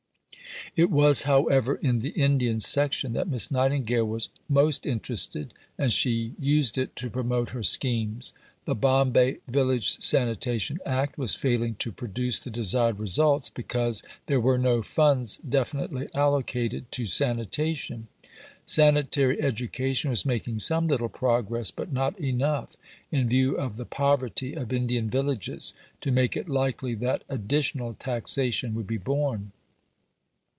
[0.73, 6.33] It was, however, in the Indian section that Miss Nightingale was most interested, and she
[6.39, 8.31] used it to promote her schemes.
[8.63, 14.57] The Bombay Village Sanitation Act was failing to produce the desired results because there were
[14.57, 18.07] no funds definitely allocated to sanitation.
[18.65, 22.77] Sanitary education was making some little progress, but not enough,
[23.11, 28.73] in view of the poverty of Indian villages, to make it likely that additional taxation
[28.73, 29.51] would be borne.